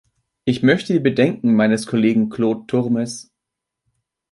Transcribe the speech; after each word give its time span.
Ich 0.45 0.63
möchte 0.63 0.93
die 0.93 0.99
Bedenken 0.99 1.53
meines 1.53 1.85
Kollegen 1.85 2.29
Claude 2.31 2.65
Turmes. 2.65 3.29